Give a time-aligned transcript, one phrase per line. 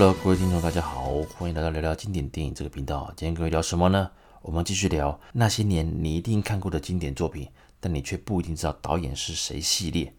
[0.00, 3.12] 各位听众，大家好，欢迎来到聊聊经典电影这个频道。
[3.14, 4.10] 今天各位聊什么呢？
[4.40, 7.46] 我们继续聊那些年你一定看过的经典作品，
[7.78, 10.10] 但你却不一定知道导演是谁系列。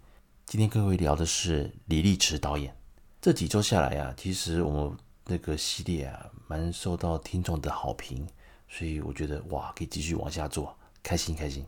[0.45, 2.75] 今天各位聊的是李力持导演。
[3.19, 8.27] 这几周下来啊，其实我们那个系列啊，蛮受到听众的好评，
[8.69, 11.65] 所以我觉得哇，可以继续往下做，开心开心。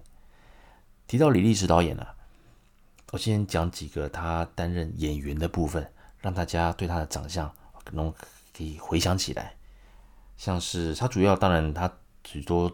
[1.08, 2.14] 提到李力持导演啊，
[3.12, 7.52] 我先讲几个他担任演员的部分，让大家对他的长相。
[7.92, 8.12] 能
[8.56, 9.56] 可以回想起来，
[10.38, 11.92] 像是他主要当然他
[12.26, 12.72] 许多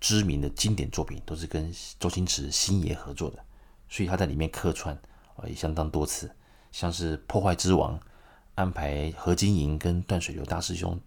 [0.00, 3.44] 知名的经典作品都是跟周星驰星爷合作的，
[3.88, 4.94] 所以他在里面客串
[5.36, 6.30] 啊也相当多次，
[6.72, 7.98] 像是《破坏之王》
[8.54, 10.98] 安排何金银跟断水流大师兄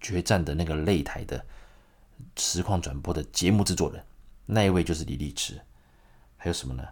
[0.00, 1.44] 决战的那个擂台的
[2.36, 4.04] 实况转播的节目制作人，
[4.46, 5.60] 那一位就是李力持。
[6.36, 6.88] 还有什么呢？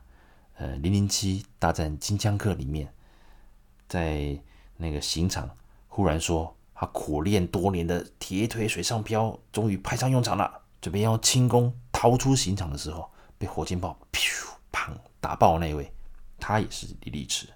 [0.56, 2.92] 呃，《零零七大战金枪客》里面，
[3.88, 4.38] 在
[4.76, 5.50] 那个刑场。
[5.98, 10.60] 忽然说，他苦练多年的铁腿水上漂终于派上用场了。
[10.80, 15.92] 准备要轻功逃出刑场的时候，被火箭炮噗砰打爆那位，
[16.38, 17.48] 他也是李力持。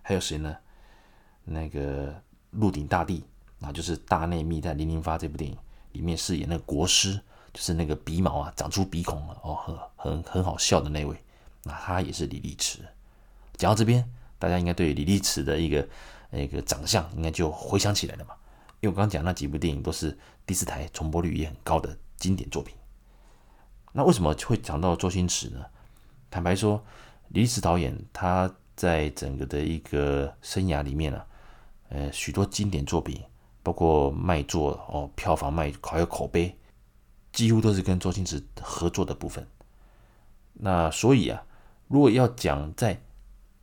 [0.00, 0.56] 还有谁呢？
[1.44, 2.08] 那个
[2.52, 3.18] 《鹿鼎大帝》，
[3.58, 5.54] 那就是大内密探零零发这部电影
[5.92, 7.20] 里面饰演那个国师，
[7.52, 11.14] 就是那个鼻毛啊长出鼻孔了哦，很很很好笑的那位，
[11.64, 12.78] 那他也是李力持。
[13.58, 15.86] 讲到这边，大家应该对李力持的一个。
[16.32, 18.34] 那个长相应该就回想起来了嘛，
[18.80, 22.74] 因为我刚刚讲那几部电影都是第四台重播率也很高的经典作品。
[23.92, 25.62] 那为什么会讲到周星驰呢？
[26.30, 26.82] 坦白说，
[27.28, 31.26] 李力持导演他在整个的一个生涯里面啊，
[31.90, 33.22] 呃，许多经典作品，
[33.62, 36.56] 包括卖座哦，票房卖还有口碑，
[37.32, 39.46] 几乎都是跟周星驰合作的部分。
[40.54, 41.44] 那所以啊，
[41.88, 42.98] 如果要讲在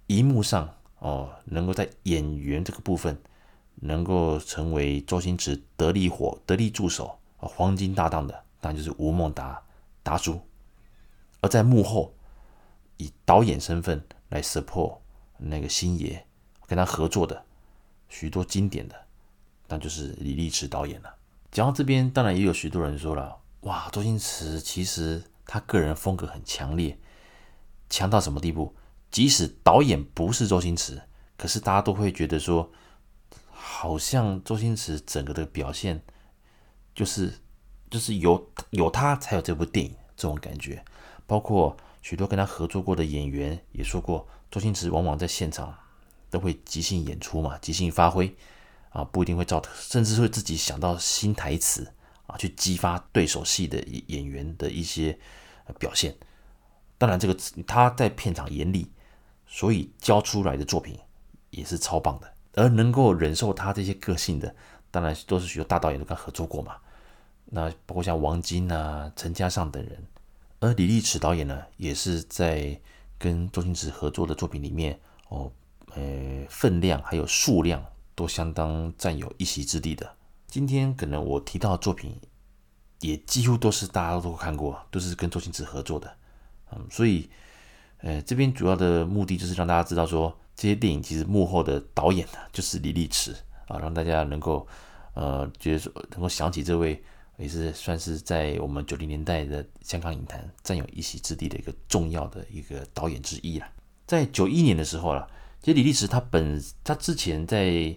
[0.08, 3.18] 荧幕上，哦，能够在演员这个部分
[3.76, 9.62] 能够成为周星驰得力火、得力助手啊，黄金搭档的，当然就是吴孟达
[10.04, 10.40] 达叔。
[11.42, 12.14] 而在幕后
[12.98, 14.98] 以导演身份来 support
[15.38, 16.26] 那个星爷，
[16.68, 17.46] 跟他合作的
[18.10, 18.96] 许多经典的，
[19.70, 21.16] 那就是李力持导演了。
[21.50, 26.98] 讲到这边，当然也有许多人说了，哇，周星驰其实他个人风格很强烈，
[27.90, 28.76] 强到什么地步？
[29.12, 31.02] 即使导演不是周星驰，
[31.36, 32.72] 可是大家都会觉得说，
[33.50, 36.00] 好像周星驰整个的表现，
[36.94, 37.34] 就是
[37.90, 40.84] 就是有有他才有这部电影这种感觉。
[41.26, 45.76] 包括许多跟他合作过的演员也说过，周星驰往往在现场
[46.30, 48.36] 都会即兴演出嘛，即兴发挥
[48.90, 51.92] 啊，不一定会照，甚至会自己想到新台词
[52.28, 55.18] 啊，去激发对手戏的演员的一些
[55.80, 56.16] 表现。
[57.00, 58.92] 当然，这个他在片场眼里。
[59.52, 60.96] 所以教出来的作品
[61.50, 64.56] 也是超棒的，而能够忍受他这些个性的，
[64.92, 66.76] 当然都是许多大导演都跟他合作过嘛。
[67.46, 70.06] 那包括像王晶啊、陈嘉上等人，
[70.60, 72.80] 而李力持导演呢，也是在
[73.18, 75.00] 跟周星驰合作的作品里面，
[75.30, 75.52] 哦，
[75.96, 77.84] 呃，分量还有数量
[78.14, 80.16] 都相当占有一席之地的。
[80.46, 82.16] 今天可能我提到的作品，
[83.00, 86.16] 也几乎都是大家都看过，都是跟周星驰合作的，
[86.72, 87.28] 嗯，所以。
[88.02, 93.36] 呃，这边主要的目的就是让大家知道说，这些电影其实幕后的导演呢，就是李力持
[93.68, 94.66] 啊，让大家能够
[95.16, 97.04] 呃觉得说能够想起这位
[97.38, 103.68] 也是算是在我们九零年代的香港影坛占有一席之地的一个重要的一个导演之一了。
[104.08, 105.30] 在九一年的时候了，
[105.62, 107.94] 其实李力持他本他之前在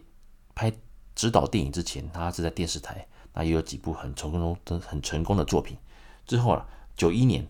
[0.57, 0.73] 拍
[1.15, 5.77] 指导电影之前，他是在电视台，那也有几部很成功的很成功的作品。
[6.27, 6.67] 之后啊，
[6.97, 7.47] 九一年。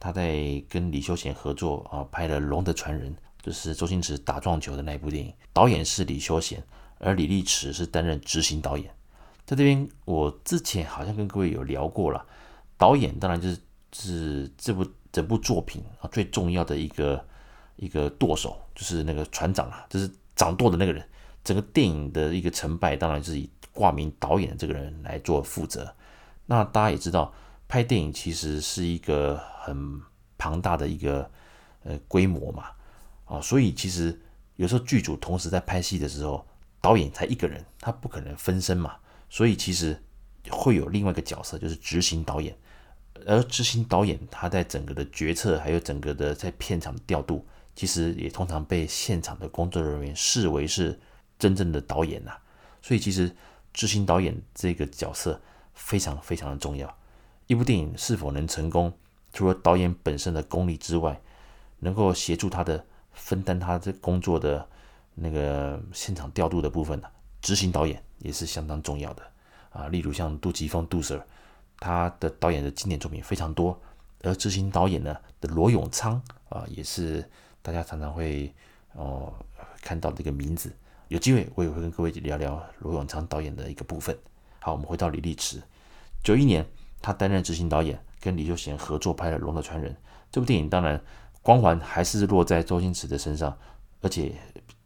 [0.00, 5.30] 他在跟李修贤合作啊，拍了《龙的传人》，就是周星驰打撞球的那一部电影。
[5.52, 6.64] 导演是李修贤，
[6.98, 8.86] 而李力驰是担任执行导演。
[9.44, 12.24] 在这边，我之前好像跟各位有聊过了。
[12.78, 13.58] 导演当然就是
[13.92, 17.22] 是这部整部作品啊最重要的一个
[17.76, 21.06] 一个舵手，就是那个船长啊，就是掌舵的那个人。
[21.44, 25.94] 整个电影的一个成败，当然是以挂名导演的这个人来做负责。
[26.46, 27.30] 那大家也知道。
[27.70, 30.02] 拍电影其实是一个很
[30.36, 31.30] 庞大的一个
[31.84, 32.64] 呃规模嘛，
[33.26, 34.20] 啊，所以其实
[34.56, 36.44] 有时候剧组同时在拍戏的时候，
[36.80, 38.96] 导演才一个人，他不可能分身嘛，
[39.28, 39.96] 所以其实
[40.50, 42.58] 会有另外一个角色，就是执行导演。
[43.24, 47.46] 而执行导演他在整个的决策，还有整个的在片场调度，
[47.76, 50.98] 其实也通常被现场的工作人员视为是
[51.38, 52.32] 真正的导演呐。
[52.82, 53.30] 所以其实
[53.72, 55.40] 执行导演这个角色
[55.72, 56.92] 非常非常的重要。
[57.50, 58.92] 一部电影是否能成功，
[59.32, 61.20] 除了导演本身的功力之外，
[61.80, 64.64] 能够协助他的分担他这工作的
[65.16, 67.08] 那个现场调度的部分呢，
[67.42, 69.22] 执行导演也是相当重要的
[69.70, 69.88] 啊。
[69.88, 71.20] 例如像杜琪峰杜 Sir，
[71.80, 73.76] 他的导演的经典作品非常多，
[74.22, 77.28] 而执行导演呢的罗永昌啊，也是
[77.62, 78.54] 大家常常会
[78.92, 79.34] 哦
[79.82, 80.72] 看到的一个名字。
[81.08, 84.16] 有机会我也会跟各位聊聊罗永昌导演的一个部分。
[84.60, 85.60] 好，我们回到李立池，
[86.22, 86.64] 九一年
[87.00, 89.92] 他担任执行导演，跟李修贤合作拍了《龙的传人》
[90.30, 91.02] 这部电影，当然
[91.42, 93.56] 光环还是落在周星驰的身上，
[94.02, 94.34] 而且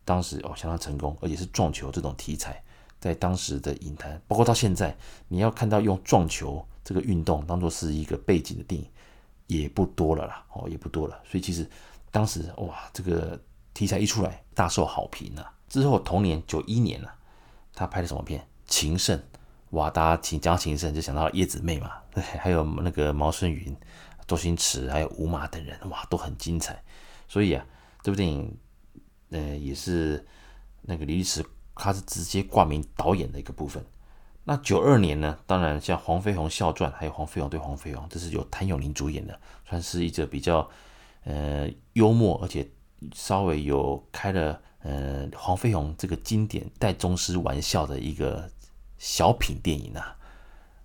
[0.05, 2.63] 当时哦相当成功，而且是撞球这种题材，
[3.01, 4.97] 在当时的影坛，包括到现在，
[5.29, 8.89] 你要看到用撞球这个运动当做是一个背景的电影，
[9.47, 11.69] 也不多了啦，哦也不多了，所以其实
[12.11, 13.39] 当时哇这个
[13.73, 15.53] 题材一出来，大受好评啊。
[15.69, 17.13] 之后同年九一年了，
[17.75, 18.41] 他拍的什么片？
[18.67, 19.19] 《情圣》。
[19.75, 23.75] 哇，大家请讲情圣就想到叶子妹嘛， 还有那个毛舜筠、
[24.25, 26.81] 周星驰，还有吴马等人，哇，都很精彩。
[27.27, 27.67] 所以啊，
[28.01, 28.57] 这部电影，
[29.31, 30.25] 呃，也是
[30.83, 31.45] 那个李力持，
[31.75, 33.85] 他是直接挂名导演的一个部分。
[34.45, 39.37] 那九二年呢，当然像《黄飞鸿笑传》，还有《黄飞鸿对黄飞鸿》，这是由谭咏麟主演的，
[39.69, 40.71] 算是一个比较
[41.25, 42.65] 呃幽默，而且
[43.13, 48.49] 稍微有开了呃黄飞鸿这个经典带宗师玩笑的一个。
[49.05, 50.17] 小品电影啊，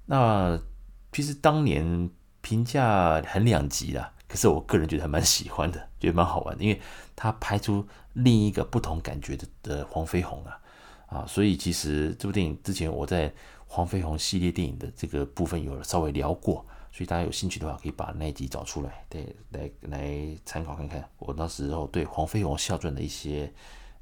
[0.06, 0.62] 那
[1.10, 2.10] 其实当年
[2.42, 6.81] 评价很两极啦，可是我个人觉得还蛮喜欢的，觉得蛮好玩的，因为
[7.16, 10.60] 他拍出另一个不同感觉的的黄飞鸿啊
[11.07, 13.33] 啊，所以其实这部电影之前我在
[13.68, 23.54] 黄飞鸿系列电影的这个部分有稍微聊过，所以大家有兴趣的话可以把那一集找出来，对，来来参考看看我那时候对黄飞鸿笑传的一些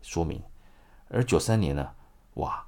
[0.01, 0.41] 说明。
[1.07, 1.91] 而九三年呢，
[2.33, 2.63] 哇！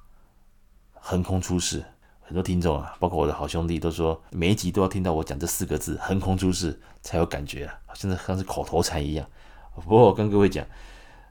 [1.10, 1.84] 横空出世，
[2.22, 9.28] 很多听众啊，包括我的好兄弟都说，每一集都要听到我讲这四个字“横空出世”才有感觉啊，现在像是口头禅一样。
[9.74, 10.64] 不过我跟各位讲，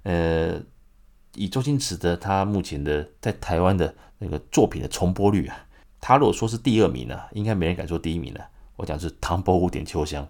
[0.02, 0.60] 呃，
[1.36, 5.56] 以周星驰的他目前的在台湾的那个作品的重播率啊，
[6.00, 10.26] 他如果说是第二名呢，啊，应该没人敢说第一名了，我讲是《唐伯虎点秋香》，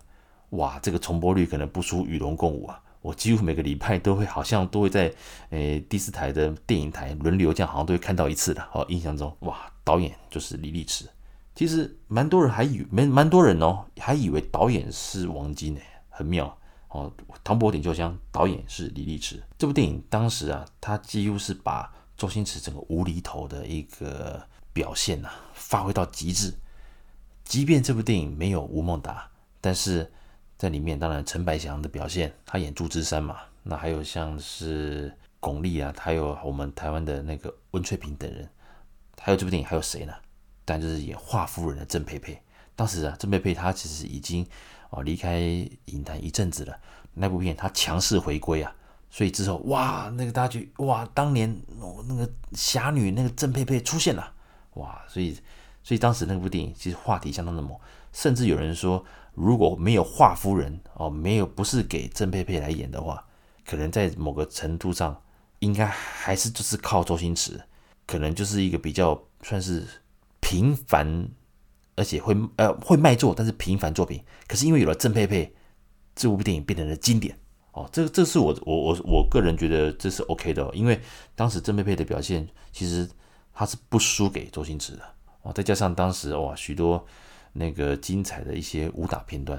[0.59, 2.79] 哇，这个重播率可能不输《与龙共舞》啊。
[3.01, 5.13] 我几乎每个礼拜都会，好像都会在，
[5.51, 8.69] 诶，第四台的电影台轮流这样，好像都会看到一次的。
[8.73, 11.09] 哦，印象中，哇，导演就是李力持。
[11.55, 16.59] 其实蛮多人还以为，蛮蛮多人哦，还以为导演是王晶诶，很妙
[16.89, 17.11] 哦。
[17.45, 19.41] 《唐伯虎点秋香》导演是李力持。
[19.57, 24.43] 这部电影当时啊，他几乎是把周星驰整个无厘头的一个
[24.73, 26.53] 表现呐、啊，发挥到极致。
[27.45, 29.31] 即便这部电影没有吴孟达，
[29.61, 30.13] 但是。
[30.59, 33.37] 在里面，当然陈百祥的表现，他演祝枝山嘛。
[33.63, 38.49] 那还有像是巩俐啊，还有我们台湾的那个温翠萍等人。
[39.21, 40.13] 还有这部电影还有谁呢？
[40.65, 42.37] 但就是演华夫人的郑佩佩。
[42.75, 44.45] 当时啊，郑佩佩她其实已经
[44.91, 45.39] 哦离开
[45.85, 46.77] 影坛一阵子了。
[47.15, 48.75] 那部片她强势回归啊，
[49.11, 51.57] 所以之后哇，那个大家就哇，当年
[52.09, 54.33] 那个侠女那个郑佩佩出现了
[54.75, 55.39] 哇，所以
[55.85, 57.79] 所以当时那部电影其实话题相当的猛，
[58.13, 59.05] 甚至有人说。
[59.39, 63.25] 如果没有华夫人哦，没有不是给郑佩佩来演的话，
[63.65, 65.23] 可能在某个程度上，
[65.61, 67.61] 应该还是就是靠周星驰，
[68.05, 69.87] 可能就是一个比较算是
[70.41, 71.29] 平凡，
[71.95, 74.21] 而且会呃会卖座，但是平凡作品。
[74.49, 75.55] 可是因为有了郑佩佩，
[76.17, 77.39] 这部电影变成了经典
[77.71, 77.89] 哦。
[77.93, 81.01] 这这是我我我我个人觉得这是 OK 的，因为
[81.37, 83.09] 当时郑佩佩的表现其实
[83.55, 85.03] 他是不输给周星驰的
[85.43, 87.07] 哦，再加上当时哇许多。
[87.59, 89.59] 那个精彩的一些武打片段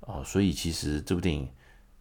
[0.00, 1.48] 啊，所以其实这部电影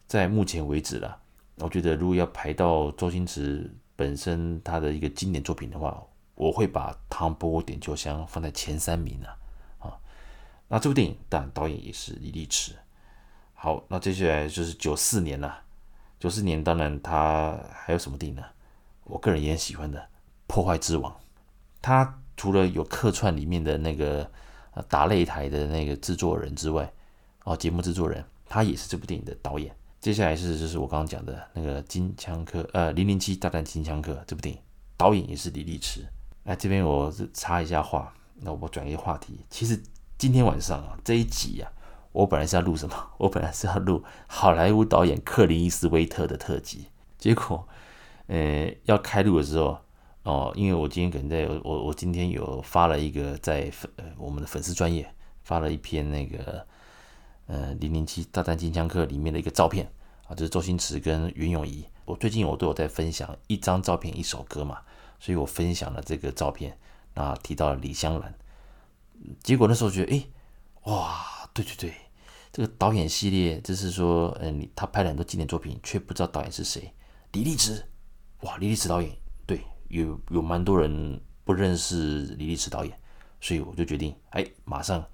[0.05, 1.17] 在目前为止啦，
[1.55, 6.03] 我觉得如果要排到周星驰本身他的一个经典作品的话，
[6.35, 9.88] 我会把《唐伯虎点秋香》放在前三名啊。
[9.88, 9.97] 啊，
[10.67, 12.73] 那这部电影当然导演也是李力持。
[13.53, 15.63] 好，那接下来就是九四年了。
[16.19, 18.43] 九四年当然他还有什么电影呢？
[19.05, 20.00] 我个人也很喜欢的
[20.47, 21.11] 《破坏之王》，
[21.81, 24.29] 他除了有客串里面的那个。
[24.72, 26.92] 啊打擂台的那个制作人之外，
[27.44, 29.74] 哦，节目制作人，他也是这部电影的导演。
[30.00, 34.60] 接下来是就是我刚刚讲的那个金枪客，呃，零零七大战金枪客这部电影，
[34.98, 36.06] 导演也是李力持。
[36.44, 39.46] 那这边我插一下话，那我转一个话题。
[39.50, 39.80] 其实
[40.18, 41.72] 今天晚上啊，这一集啊，
[42.12, 42.96] 我本来是要录什么？
[43.20, 46.88] 我本来是要录好莱坞导演克林伊斯威特的特辑，
[47.20, 47.68] 结果，
[48.28, 49.78] 呃，要开录的时候。
[50.24, 55.12] 哦，因为我今天可能在我我今天有发了一个在粉呃我们的粉丝专业
[55.42, 56.66] 发了一篇那个
[57.48, 59.92] 呃零零七大战金枪客里面的一个照片
[60.28, 61.84] 啊，就是周星驰跟袁咏仪。
[62.06, 64.82] 我最近我都有在分享一张照片一首歌嘛，
[65.20, 66.78] 所以我分享了这个照片，
[67.16, 68.32] 啊提到了李香兰，
[69.42, 70.24] 结果那时候觉得哎
[70.84, 71.94] 哇对对对，
[72.51, 76.94] 这个导演系列就是说嗯他拍了很多经典作品，却不知道导演是谁，
[77.32, 77.84] 李力持
[78.42, 79.12] 哇李力持导演。
[79.91, 82.98] 有有蛮多人不认识李力持导演，
[83.39, 85.05] 所以我就决定，哎，马上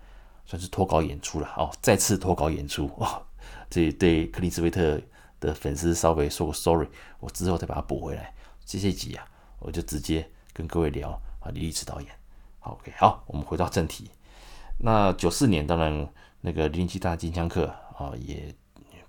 [0.46, 3.26] 算是脱稿演出了哦，再次脱稿演出 哦，
[3.70, 5.02] 这对克林斯威特
[5.40, 6.88] 的粉丝稍微说个 sorry，
[7.20, 8.34] 我之后再把它补回来。
[8.66, 9.26] 这些集啊，
[9.60, 12.10] 我就直接跟各位聊啊，李力持导演。
[12.60, 14.10] 好，OK，好，我们回到正题。
[14.80, 16.08] 那九四年，当然
[16.42, 17.66] 那个《零零七大金枪客》
[17.96, 18.54] 啊，也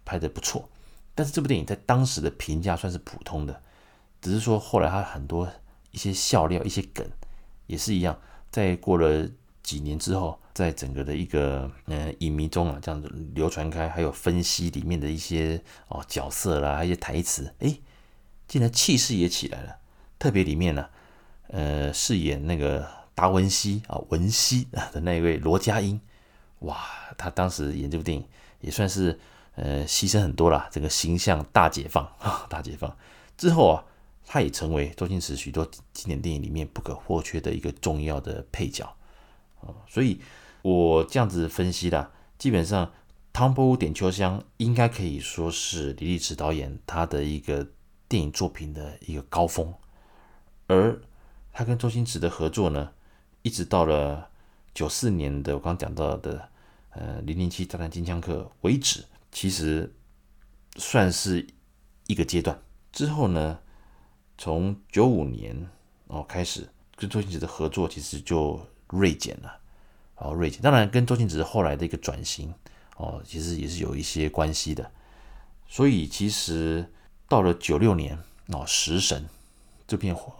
[0.04, 0.68] 拍的不错，
[1.14, 3.62] 但是这部电影在当时的评价算是普通的，
[4.20, 5.48] 只是说后来他很多
[5.90, 7.06] 一些笑料、一些梗
[7.66, 8.18] 也是一样，
[8.50, 9.28] 在过了
[9.62, 17.78] 几年之后，在整个的一个嗯影迷中啊，这样子流传开，还有分析里面的一些哦角色啦，一些台词，哎，
[18.46, 19.76] 竟然气势也起来了。
[20.18, 20.90] 特别里面呢、啊，
[21.48, 22.98] 呃，饰演那个。
[23.18, 26.00] 达文西啊，文西啊的那一位罗家英，
[26.60, 26.78] 哇，
[27.16, 28.24] 他当时演这部电影
[28.60, 29.18] 也算是
[29.56, 32.96] 呃牺牲很多了，这个形象大解放啊， 大解放
[33.36, 33.84] 之后啊，
[34.30, 38.84] 他也成为周星驰许多经典电影里面不可或缺的一个重要的配角
[39.62, 40.20] 啊，所以
[40.60, 42.86] 我这样子分析啦，基本上
[43.32, 47.66] 《唐伯虎点秋香》应该可以说是李力持导演他的一个
[48.06, 49.72] 电影作品的一个高峰，
[50.66, 51.00] 而
[51.50, 52.92] 他跟周星驰的合作呢，
[53.40, 54.28] 一直到了
[54.74, 56.50] 九四年的我刚讲到的
[56.90, 59.94] 呃《零零七大战金枪客》为止，其实
[60.76, 61.46] 算是
[62.08, 62.60] 一个阶段。
[62.92, 63.60] 之后呢，
[64.38, 65.68] 从九五年
[66.06, 66.66] 哦开始
[66.96, 69.58] 跟周星驰的合作，其实就锐减了，
[70.14, 70.62] 哦锐减。
[70.62, 72.54] 当然跟周星驰后来的一个转型
[72.96, 74.90] 哦，其实也是有一些关系的。
[75.66, 76.90] 所以其实
[77.28, 78.16] 到了九六年
[78.46, 79.22] 哦，《食神》
[79.86, 80.32] 这片火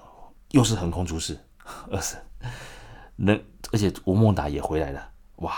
[0.53, 1.39] 又是横空出世，
[1.91, 2.19] 二神。
[3.17, 5.53] 能，而且吴孟达也回来了，哇，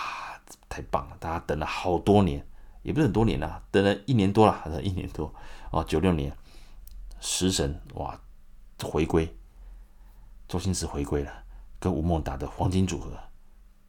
[0.69, 1.17] 太棒了！
[1.21, 2.45] 大家等了好多年，
[2.83, 5.35] 也不是很多年了，等了一年多了，等了一年多
[5.71, 6.35] 哦，九六年，
[7.21, 8.19] 食神哇
[8.87, 9.33] 回归，
[10.49, 11.33] 周星驰回归了，
[11.79, 13.13] 跟吴孟达的黄金组合，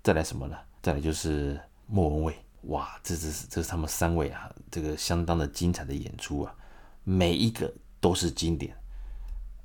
[0.04, 0.58] 再来什么呢？
[0.82, 6.56] 再来就是莫文蔚，哇，这这是这是他们三位啊，这个相当的精彩的演出啊，
[7.04, 8.76] 每一个都是经典，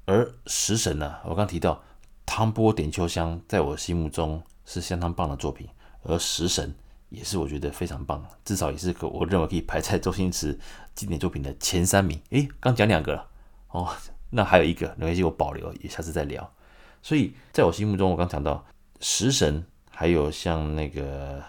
[0.05, 1.83] 而食神呢，我刚提到。
[2.29, 5.69] 《汤波点秋香》在我心目中是相当棒的作品，
[6.03, 6.69] 而《食神》
[7.09, 10.59] 也是我觉得非常棒，至少也是可我认为可以排在周星驰
[10.93, 12.21] 经典作品的前三名。
[12.31, 13.29] 诶，刚讲两个了
[13.69, 13.95] 哦，
[14.37, 16.53] 那还有一个没关系，我保留，也下次再聊。
[17.01, 18.55] 所以在我心目中，我刚讲到
[19.01, 21.41] 《食神》，还有像那个《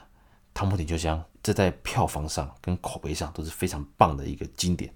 [0.53, 4.89] 唐伯虎点秋香》，这在票房上跟口碑上都是非常棒的一个经典，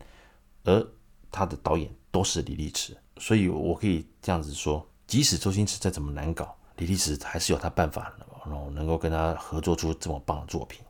[0.64, 0.88] 而
[1.30, 4.88] 他的导演都是李力持，所以我可以这样子说。
[5.06, 8.14] 即使周星驰再怎么难搞，李力持还是有他办法，
[8.46, 10.82] 然后能够跟他合作出这么棒的作品。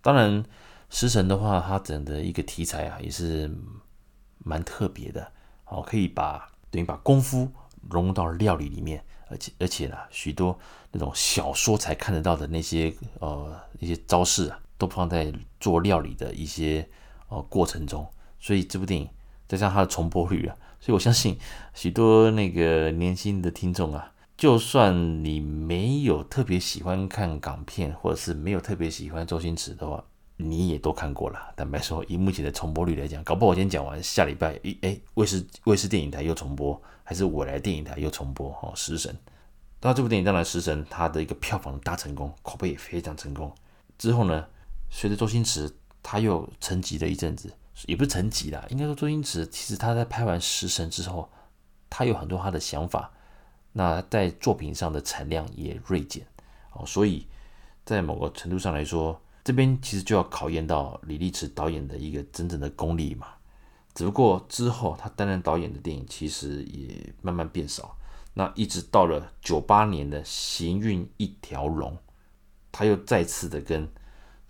[0.00, 0.44] 当然，
[0.88, 3.50] 食神的话，它整的一个题材啊，也是
[4.38, 5.32] 蛮特别的
[5.74, 7.50] 哦，可以把等于把功夫
[7.90, 10.56] 融入到料理里面，而且而且呢，许多
[10.92, 16.88] 那种小说才看得到的那些呃一些招式啊，都放在做料理的一些
[17.28, 18.06] 呃过程中，
[18.38, 19.08] 所以这部电影
[19.48, 20.56] 再加上它的重播率啊。
[20.80, 21.38] 所以我相信
[21.72, 30.04] 许多那个年轻的听众啊，就算你没有特别喜欢看港片，或者是没有特别喜欢周星驰的话，
[30.36, 31.52] 你也都看过了。
[31.56, 39.12] 坦白说，以目前的重播率来讲，搞不好我今天讲完，下礼拜一哎，卫视卫视电影台又重播，还是我来电影台又重播哦，《食神》。
[39.80, 43.54] 那这部电影当然，《食神》它的一个票房大成功，口碑也非常成功。
[43.98, 44.46] 之后呢，
[44.90, 45.70] 随着周星驰
[46.02, 47.52] 他又沉寂了一阵子。
[47.86, 51.28] 也不是沉寂啦，应该说周星驰其实他在拍完《食神》之后，
[51.90, 53.12] 他有很多他的想法，
[53.72, 56.24] 那在作品上的产量也锐减
[56.72, 57.26] 哦，所以
[57.84, 63.28] 在某个程度上来说，这边其实就要考验到李力持导演的一个真正的功力嘛。
[63.94, 67.96] 只不过之后他担任导演的电影其实也慢慢变少，
[68.32, 71.92] 那一直到了九八年的《行运一条龙》，
[72.72, 73.88] 他又再次的跟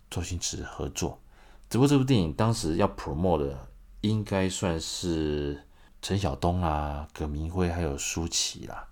[0.08, 1.20] 周星驰合作。
[1.68, 3.68] 只不过这部电影当时要 promote 的，
[4.00, 5.66] 应该算是
[6.00, 8.88] 陈晓东啊、葛民辉还有舒淇啦，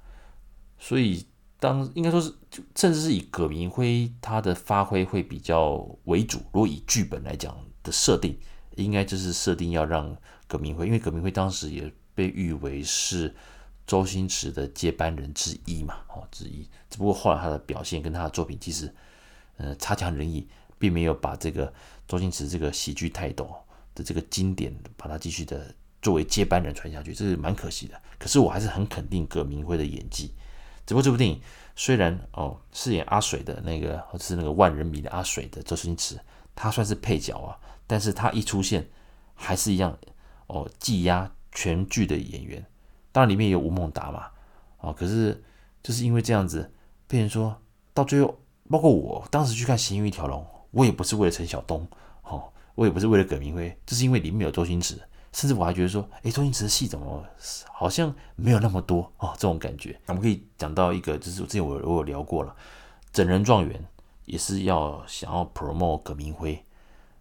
[0.78, 1.24] 所以
[1.62, 2.34] 当应该说是，
[2.74, 5.76] 甚至是以葛民辉他的发挥会比较
[6.06, 6.38] 为主。
[6.52, 8.36] 如果以剧本来讲的设定，
[8.74, 10.16] 应该就是设定要让
[10.48, 13.32] 葛民辉，因为葛民辉当时也被誉为是
[13.86, 16.68] 周星驰的接班人之一嘛，哦之一。
[16.90, 18.92] 只不过后来他的表现跟他的作品其实，
[19.58, 20.48] 呃，差强人意。
[20.82, 21.72] 并没有把这个
[22.08, 23.48] 周星驰这个喜剧泰斗
[23.94, 27.94] 的这个经典，把它继续的作为接班人传下去，这是蛮可惜的。
[28.18, 30.32] 可是我还是很肯定葛民辉的演技。
[30.86, 31.40] 只不过这部电影
[31.74, 36.18] 虽然哦饰演阿水的那个，或者是那个万人迷的阿水的周星驰，
[36.54, 38.86] 他算是配角啊，但是他一出现
[39.34, 39.96] 还是一样
[40.48, 42.64] 哦，技压全剧的演员。
[43.10, 44.26] 当然里面有吴孟达嘛，
[44.78, 44.92] 啊。
[44.92, 45.42] 可是
[45.82, 46.70] 就是因为这样子，
[47.06, 47.56] 变成说
[47.94, 48.38] 到最后，
[48.70, 51.86] 包括我当时去看《行云一条龙》，我也不是为了陈晓东，
[52.22, 55.00] 哦，我也不是为了葛民辉，就是因为里面有周星驰。
[55.32, 57.24] 甚至我还觉得说，哎，周星驰的戏怎么
[57.72, 59.32] 好像没有那么多哦？
[59.34, 62.54] 这种感觉，我们可以讲到一个，就是之前我我有聊过了，
[63.12, 63.82] 整人状元
[64.26, 66.62] 也是要想要 promote 葛民辉，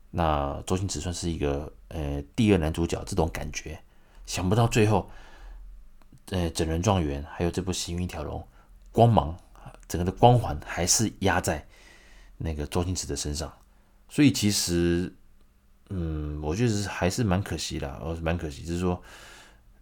[0.09, 3.79] 那周星驰算是一个呃第二男主角这种感觉，
[4.25, 5.09] 想不到最后，
[6.31, 8.45] 呃整人状元还有这部行运一条龙，
[8.91, 9.37] 光芒
[9.87, 11.65] 整个的光环还是压在
[12.37, 13.53] 那个周星驰的身上，
[14.09, 15.15] 所以其实。
[15.93, 18.63] 嗯，我觉得还是蛮可惜的，哦，蛮可惜。
[18.63, 19.01] 就是说，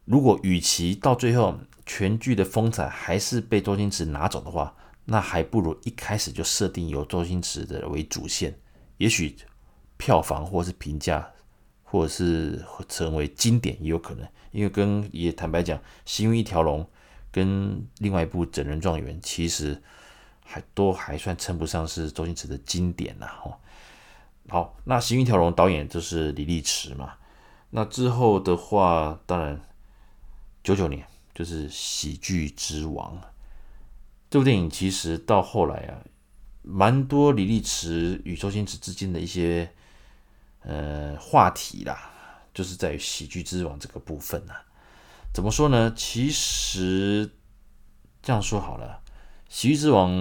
[0.05, 4.75] 如果与其到最后全剧的风采还是被周星驰拿走的话，
[5.05, 8.57] 那还不如一开始就设定由周星驰的为主线，
[8.97, 9.35] 也许
[9.97, 11.29] 票房或是评价，
[11.83, 14.27] 或者是成为经典也有可能。
[14.51, 16.83] 因为跟也坦白讲，《行运一条龙》
[17.31, 19.79] 跟另外一部《整人状元》其实
[20.43, 23.59] 还都还算称不上是周星驰的经典呐，哈。
[24.49, 27.13] 好，那《行云条龙》导演就是李力持嘛。
[27.69, 29.61] 那之后的话，当然
[30.63, 33.15] 九九年就是《喜剧之王》
[34.29, 34.67] 这部电影。
[34.67, 36.01] 其实到后来啊，
[36.63, 39.71] 蛮多李力持与周星驰之间的一些
[40.61, 42.11] 呃话题啦，
[42.51, 44.65] 就是在于《喜剧之王》这个部分啊。
[45.31, 45.93] 怎么说呢？
[45.95, 47.29] 其实
[48.23, 49.01] 这样说好了，
[49.47, 50.11] 《喜剧之王》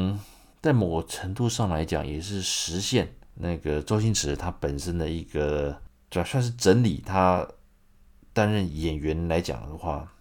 [0.60, 3.14] 在某程度上来讲，也是实现。
[3.40, 7.46] 那个周星驰他本身的一个，就算是整理他
[8.32, 10.12] 担任演员来讲的话，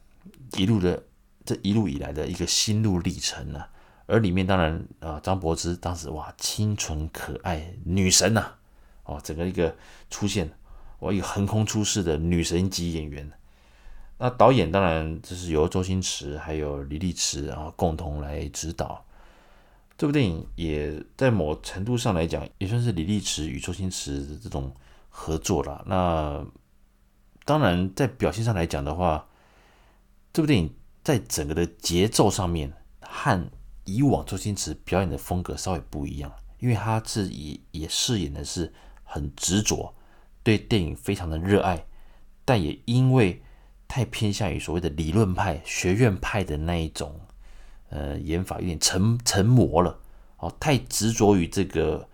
[0.53, 1.03] 一路的
[1.43, 3.69] 这一路以来的一个心路历程呢、啊。
[4.05, 8.53] 而里面当然啊，张柏芝当时哇，清纯可爱女神呐、
[9.03, 9.75] 哦，整个一个
[10.09, 10.49] 出现，
[10.99, 13.29] 哇，一个横空出世的女神级演员。
[14.19, 19.03] 那导演当然就是由周星驰还有李力持啊共同来指导。
[19.97, 24.71] 这部电影也在某程度上来讲，也算是李力持与周星驰的这种
[25.09, 25.83] 合作了。
[25.87, 26.45] 那
[27.45, 29.27] 当然，在表现上来讲的话，
[30.31, 30.71] 这部电影
[31.03, 33.49] 在整个的节奏上面和
[33.85, 38.71] 以往周星驰表演的风格稍微不一样，因为他自己也饰演的是
[39.03, 39.95] 很执着，
[40.43, 41.87] 对电影非常的热爱，
[42.45, 43.41] 但也因为
[43.87, 47.19] 太偏向于所谓的理论派、学院派的那一种。
[47.89, 49.97] 呃，演法有点成成魔了，
[50.39, 52.05] 哦，太执着于这个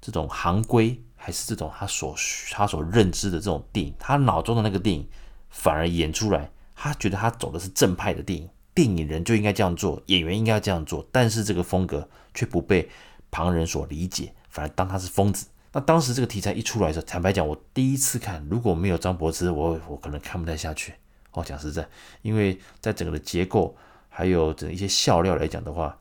[0.00, 2.14] 这种行规，还是这种他所
[2.52, 5.04] 他所认知的这种电影，他脑中的那个电影
[5.50, 12.88] 反而演出来，他觉得他走的是正派的电影，电影人就应该这样做，演员应该这样做，但是这个风格却不被
[13.32, 15.48] 旁人所理解，反而当他是疯子。
[15.72, 20.94] 那当时这个题材一出来的时候，坦白讲，我第一次看，如果没有张柏芝，我我可能看不太下去。
[21.32, 21.86] 哦，讲实在，
[22.22, 23.76] 因为在整个的结构。
[24.18, 25.94] 还有整一些笑料来讲的话，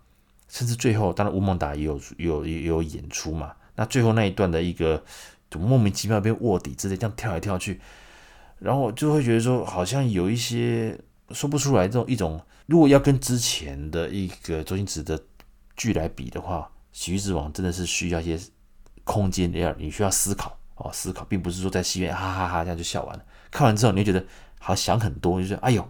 [0.47, 3.53] 甚至最后，当然吴孟达也有有有演出嘛。
[3.75, 5.03] 那最后那一段的一个
[5.49, 7.81] 就莫名其妙变卧底之类，这样跳来跳去，
[8.59, 10.97] 然后就会觉得说，好像有一些
[11.31, 12.41] 说不出来这种一种。
[12.67, 15.21] 如果要跟之前的一个周星驰的
[15.75, 18.39] 剧来比的话，《喜剧之王》真的是需要一些
[19.03, 23.25] 空间，要你需要思考哦，思考，并不是说在戏院哈哈哈这样就笑完了。
[23.51, 24.25] 看完之后，你就觉得
[24.57, 25.85] 好想很多，就是哎呦，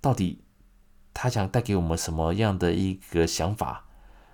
[0.00, 0.40] 到底。
[1.18, 3.86] 他想带给我们什么样的一个想法，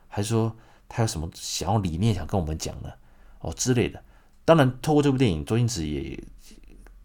[0.09, 0.57] 还是说
[0.89, 2.91] 他有什么想要理念想跟我们讲呢？
[3.39, 4.03] 哦之类的。
[4.45, 6.21] 当然，透过这部电影，周星驰也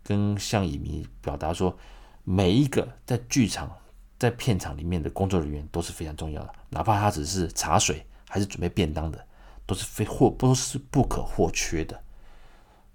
[0.03, 1.77] 跟向影迷表达说，
[2.23, 3.71] 每一个在剧场、
[4.17, 9.23] 在片场里面的工作人员都是非常重要的，哪怕他只是茶水还是准备便当的，
[9.67, 12.01] 都是非或都是不可或缺的。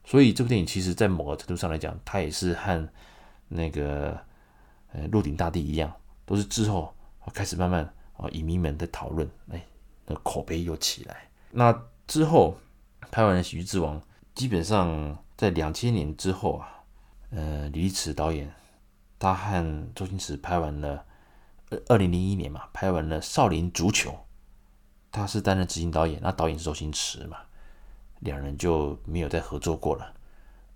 [0.04, 2.88] 所以，这部电影其实在某个程度上来讲，它也是和
[3.46, 4.18] 那个
[4.92, 5.92] 呃《鹿鼎大帝》一样。
[6.24, 6.94] 都是之后
[7.34, 7.84] 开始慢慢
[8.16, 9.64] 啊，影迷们在讨论，哎，
[10.06, 11.28] 那口碑又起来。
[11.50, 11.72] 那
[12.06, 12.56] 之后
[13.10, 14.00] 拍完了《喜剧之王》，
[14.34, 16.84] 基本上在两千年之后啊，
[17.30, 18.52] 呃，李力持导演
[19.18, 21.04] 他和周星驰拍完了，
[21.88, 24.10] 二零零一年嘛，拍完了《少林足球》，
[25.10, 27.38] 他是担任执行导演，那导演是周星驰嘛，
[28.20, 30.14] 两人就没有再合作过了。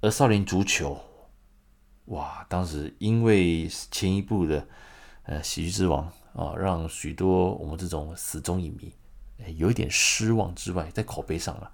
[0.01, 0.95] 而《少林足球》，
[2.15, 4.67] 哇，当时因为前一部的。
[5.27, 8.93] 呃，喜剧之王啊，让许多我们这种死忠影迷
[9.57, 11.71] 有一点失望之外，在口碑上了。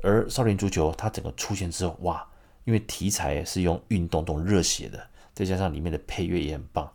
[0.00, 2.24] 而少林足球它整个出现之后，哇，
[2.64, 6.88] 因为题材是用运动这种热血的，再加上里面的配乐也很棒，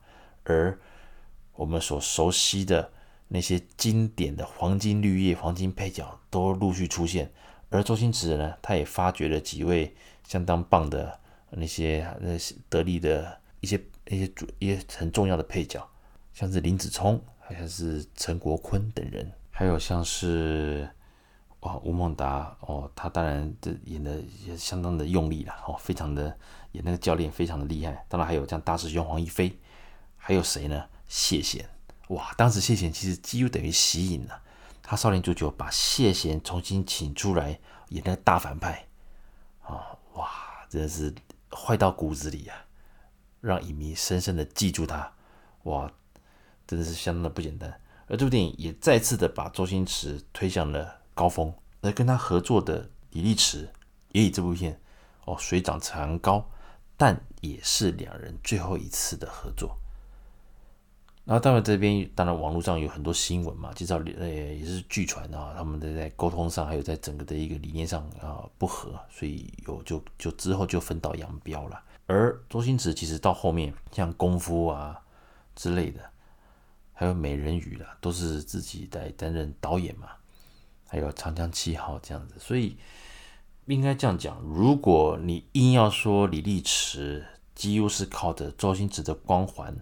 [0.45, 0.80] 而
[1.53, 2.89] 我们所熟悉的
[3.27, 7.30] 那些经典的黄金绿叶、黄金配角都陆续出现。
[7.69, 9.93] 而周星驰呢，他也发掘了几位
[10.25, 13.77] 相当棒的那些那些得力的一些。
[14.10, 15.88] 一些主一些很重要的配角，
[16.34, 20.89] 像是林子聪，还像是陈国坤等人，还有像是
[21.62, 26.38] 哇吴孟达哦，他当然这演的也相当的用力了哦，非常的
[26.74, 28.06] 演那个教练非常的厉害。
[28.08, 29.58] 当然还有像大师兄黄一飞，
[30.15, 30.86] 还有谁呢？
[31.08, 31.67] 谢贤
[32.10, 34.41] 哇，当时谢贤其实几乎等于息影了。
[34.84, 38.88] 他少林足球把谢贤重新请出来演那个大反派
[39.62, 40.30] 啊、哇，
[40.70, 41.13] 真的是
[41.52, 42.56] 坏到骨子里啊，
[43.48, 45.14] 让影迷深深的记住他，
[45.64, 45.90] 哇，
[46.68, 47.80] 真的是相当的不简单。
[48.08, 53.70] 而这部电影也再次的把周星驰推向了高峰，而跟他合作的李力持
[54.12, 54.80] 也以这部片
[55.26, 56.46] 哦水涨船高，
[56.98, 59.78] 但也是两人最后一次的合作。
[61.24, 71.84] 然后当然这边当然网络上有很多新闻嘛，至少呃也是据传啊，他们的在沟通上还有在整个的一个理念上啊不合，所以有就就之后就分道扬镳了。
[72.08, 75.00] 而周星驰其实到后面像功夫啊
[75.56, 76.02] 之类的，
[76.93, 80.08] 还有美人鱼啦，都是自己在担任导演嘛，
[80.88, 82.76] 还有长江七号这样子，所以
[83.65, 89.76] 应该这样讲，如果你硬要说李力持几乎是靠着周星驰的光环。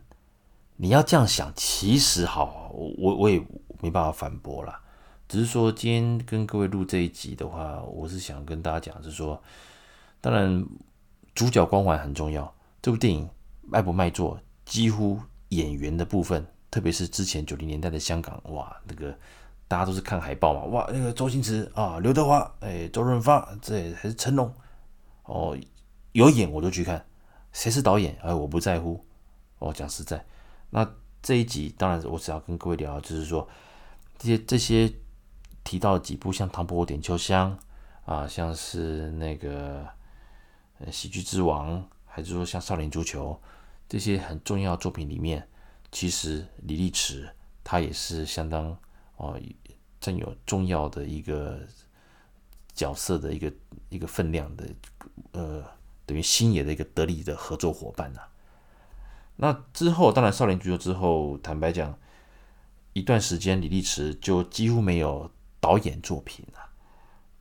[0.77, 3.39] 你要这样想，其实好，我我也
[3.81, 4.81] 没办法反驳啦。
[5.25, 9.41] 只是说今天跟各位录这一集的话，我是想跟大家讲，是说，
[10.19, 10.65] 当然
[11.35, 12.51] 主角光环很重要。
[12.81, 13.29] 这部电影
[13.61, 15.19] 卖不卖座，几乎
[15.49, 19.15] 演员的部分，特别是之前九零年代的香港，哇，那个
[19.67, 24.51] 大家都是看海报嘛，哇，那个周星驰啊，刘德华，哎，周润发，这还是成龙，
[25.25, 25.57] 哦，
[26.13, 27.05] 有演我就去看，
[27.51, 29.05] 谁是导演，哎，我不在乎。
[29.59, 30.23] 哦，讲实在。
[30.69, 30.87] 那
[31.21, 33.47] 这一集当然，我只要跟各位聊，就是说
[34.17, 34.93] 这些这些
[35.63, 37.57] 提到几部，像《唐伯虎点秋香》
[38.13, 39.81] 啊，像是那个
[40.91, 43.39] 《喜剧之王》，还是说像《少林足球》
[43.87, 45.47] 这些很重要作品里面，
[45.91, 47.29] 其实李力持
[47.63, 48.77] 他也是相当
[49.17, 49.39] 哦
[49.99, 51.59] 占有重要的一个
[52.73, 53.53] 角色的一个
[53.89, 54.67] 一个分量的，
[55.31, 55.63] 呃，
[56.05, 58.21] 等于星爷的一个得力的合作伙伴呐、
[59.37, 61.97] 那之后，当然少林足球之后，坦白讲，
[62.93, 66.64] 一段时间李力持就几乎没有导演作品了。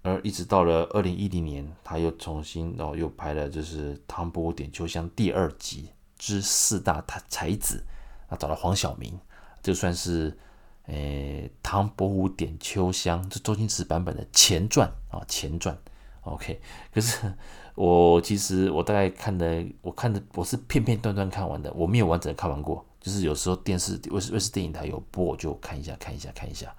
[0.05, 7.83] 而一直到了二零一零年，他又重新，然后又拍了就是《唐伯虎点秋香》第二集之四大才子，
[8.29, 9.19] 啊，找到黄晓明，
[9.61, 10.39] 这算是
[10.87, 15.77] 诶《唐伯虎点秋香》这周星驰版本的前传啊，前传。
[16.23, 16.61] OK，
[16.93, 17.35] 可是。
[17.77, 22.87] 我其实我大概看的，我看的我是片片段段看完的，我没有完整的看完过。
[23.01, 26.73] 就是有时候电视卫视卫视电影台有播，我就看一下看一下看一下。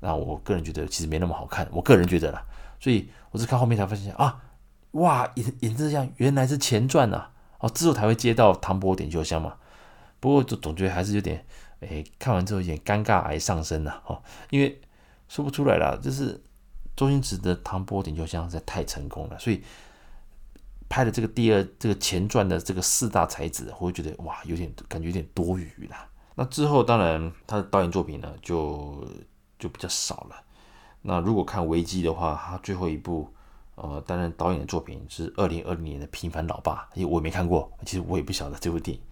[0.00, 2.44] 那我个人觉得其实没那么好看，我个人觉得啦。
[2.84, 4.42] 所以我是看后面才发现啊，
[4.90, 9.56] 哇，演演这样原来是前传啊，哦，之后才会接到唐伯点秋香嘛。
[10.20, 11.46] 不过就总觉得还是有点，
[11.80, 14.78] 哎，看完之后有点尴尬癌上身了哦，因为
[15.30, 16.38] 说不出来了，就是
[16.94, 19.62] 周星驰的唐伯点秋香实在太成功了，所以。
[20.86, 26.06] 拍的这个第二这个前传的这个四大才子，我会觉得哇，有点感觉有点多余啦。
[26.36, 29.04] 那之后当然他的导演作品呢就
[29.58, 30.43] 就比较少了。
[31.06, 33.28] 那如果看维基的话，他最后一部
[33.74, 39.02] 呃担任导演的作品是二零二零年的《平凡老爸》，因为我也没看过，其实我也不晓得这部电影。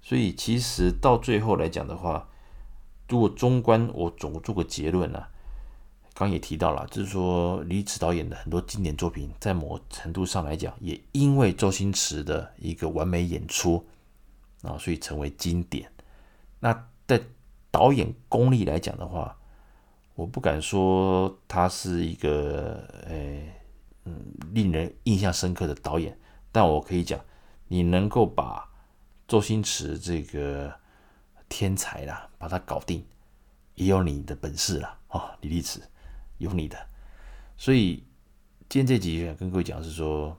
[0.00, 2.28] 所以其实到最后来讲的话，
[3.08, 5.30] 如果综观我总做个结论呢、啊。
[6.18, 13.84] 刚也提到了，就是说李子导演的很多经典作品，在某程度上来讲，也因为周星驰的一个完美演出
[14.62, 15.92] 啊，所以成为经典。
[16.58, 17.20] 那在
[17.70, 19.36] 导演功力来讲的话，
[20.16, 23.54] 我不敢说他是一个诶
[24.04, 24.12] 嗯
[24.52, 26.18] 令人印象深刻的导演，
[26.50, 27.20] 但我可以讲，
[27.68, 28.68] 你能够把
[29.28, 30.74] 周星驰这个
[31.48, 33.04] 天才啦，把他搞定，
[33.76, 35.80] 也有你的本事了啊，李力持。
[36.38, 36.76] 有你的，
[37.56, 38.04] 所以
[38.68, 40.38] 今天这集想跟各位讲是说，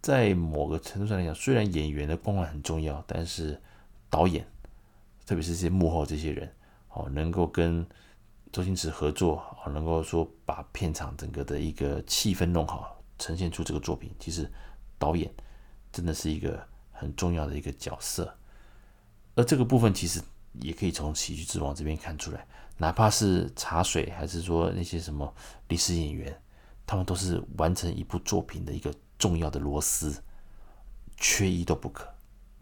[0.00, 3.60] 在某个程度上来讲，虽然演员的光环很重要，但是
[4.08, 4.46] 导演，
[5.26, 6.54] 特别是这些幕后这些人，
[6.90, 7.84] 哦，能够跟
[8.52, 14.50] 周星驰合作，能够说把片场整个的一个气氛弄好，呈现出这个作品，其实
[14.98, 15.30] 导演
[15.92, 18.34] 真的是一个很重要的一个角色，
[19.34, 20.22] 而这个部分其实
[20.60, 22.46] 也可以从《喜剧之王》这边看出来。
[22.78, 25.34] 哪怕是茶水，还是说那些什么
[25.68, 26.34] 临时演员，
[26.86, 30.22] 他们都是完成一部作品的一个重要的螺丝，
[31.16, 32.06] 缺一都不可。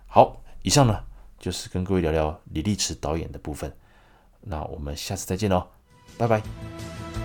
[0.06, 1.04] 好，以上呢
[1.38, 3.76] 就是跟各位聊聊李力持导演的部分。
[4.46, 5.66] 那我们下次再见喽，
[6.18, 7.23] 拜拜。